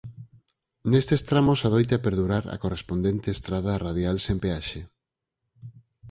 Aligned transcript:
Nestes 0.91 1.21
tramos 1.29 1.59
adoita 1.67 2.03
perdurar 2.05 2.43
a 2.47 2.55
correspondente 2.63 3.27
estrada 3.35 3.81
radial 3.85 4.15
sen 4.25 4.37
peaxe. 4.43 4.79